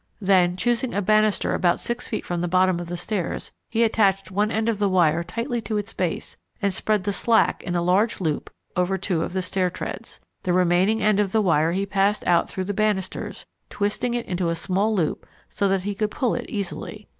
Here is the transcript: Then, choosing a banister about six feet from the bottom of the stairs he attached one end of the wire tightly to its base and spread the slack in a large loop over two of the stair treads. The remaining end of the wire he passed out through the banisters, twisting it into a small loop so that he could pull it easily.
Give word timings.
Then, 0.19 0.57
choosing 0.57 0.95
a 0.95 1.01
banister 1.03 1.53
about 1.53 1.79
six 1.79 2.07
feet 2.07 2.25
from 2.25 2.41
the 2.41 2.47
bottom 2.47 2.79
of 2.79 2.87
the 2.87 2.97
stairs 2.97 3.51
he 3.69 3.83
attached 3.83 4.31
one 4.31 4.49
end 4.49 4.67
of 4.67 4.79
the 4.79 4.89
wire 4.89 5.23
tightly 5.23 5.61
to 5.61 5.77
its 5.77 5.93
base 5.93 6.37
and 6.59 6.73
spread 6.73 7.03
the 7.03 7.13
slack 7.13 7.61
in 7.63 7.75
a 7.75 7.83
large 7.83 8.19
loop 8.19 8.49
over 8.75 8.97
two 8.97 9.21
of 9.21 9.33
the 9.33 9.43
stair 9.43 9.69
treads. 9.69 10.19
The 10.41 10.53
remaining 10.53 11.03
end 11.03 11.19
of 11.19 11.31
the 11.31 11.39
wire 11.41 11.73
he 11.73 11.85
passed 11.85 12.25
out 12.25 12.49
through 12.49 12.63
the 12.63 12.73
banisters, 12.73 13.45
twisting 13.69 14.15
it 14.15 14.25
into 14.25 14.49
a 14.49 14.55
small 14.55 14.95
loop 14.95 15.27
so 15.49 15.67
that 15.67 15.83
he 15.83 15.93
could 15.93 16.09
pull 16.09 16.33
it 16.33 16.49
easily. 16.49 17.07